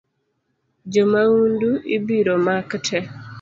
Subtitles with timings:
[0.95, 3.05] Jo maundu ibiro mak tee